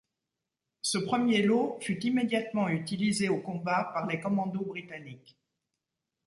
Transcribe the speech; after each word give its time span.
Ce 0.81 0.97
premier 0.97 1.43
lot 1.43 1.77
fut 1.79 2.01
immédiatement 2.03 2.69
utilisé 2.69 3.29
au 3.29 3.37
combat 3.39 3.91
par 3.93 4.07
les 4.07 4.19
Commandos 4.19 4.65
britanniques. 4.65 5.37